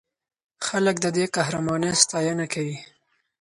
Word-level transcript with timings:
خلک 0.67 0.95
د 1.03 1.07
دې 1.15 1.25
قهرمانۍ 1.35 1.93
ستاینه 2.03 2.45
کوي. 2.53 2.77